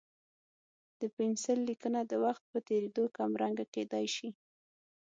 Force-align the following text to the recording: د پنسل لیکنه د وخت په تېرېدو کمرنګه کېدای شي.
د 0.99 1.01
پنسل 1.17 1.57
لیکنه 1.69 1.99
د 2.05 2.13
وخت 2.25 2.43
په 2.51 2.59
تېرېدو 2.67 3.03
کمرنګه 3.17 3.65
کېدای 3.73 4.05
شي. 4.15 4.29